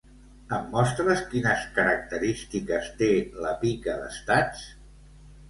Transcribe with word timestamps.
Em 0.57 0.63
mostres 0.69 1.21
quines 1.33 1.65
característiques 1.75 2.89
té 3.03 3.11
la 3.45 3.53
Pica 3.61 4.01
d'Estats? 4.01 4.67